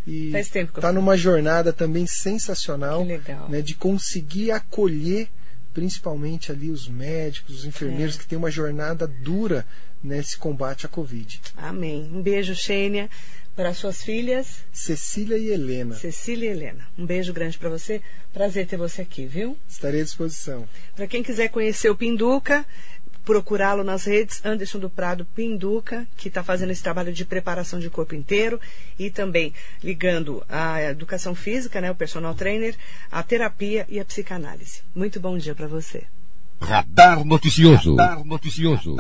[0.08, 3.06] E Faz tempo eu está numa jornada também sensacional
[3.48, 5.30] né, de conseguir acolher
[5.76, 8.18] principalmente ali os médicos, os enfermeiros É.
[8.20, 9.68] que têm uma jornada dura
[10.02, 11.42] nesse combate à Covid.
[11.58, 12.10] Amém.
[12.14, 13.10] Um beijo, Xênia,
[13.56, 16.88] para suas filhas, Cecília e Helena, Cecília e Helena.
[16.98, 18.02] Um beijo grande para você.
[18.34, 19.58] Prazer ter você aqui, viu?
[19.68, 20.68] estarei à disposição.
[20.96, 22.66] Para quem quiser conhecer o Pinduca,
[23.26, 27.90] procurá-lo nas redes, Anderson do Prado Pinduca, que está fazendo esse trabalho de preparação de
[27.90, 28.62] corpo inteiro
[28.98, 32.76] e também ligando a educação física, né, o personal trainer,
[33.12, 34.82] a terapia e a psicanálise.
[34.96, 36.04] Muito bom dia para você.
[36.62, 37.96] Radar noticioso.
[37.96, 38.96] Radar noticioso.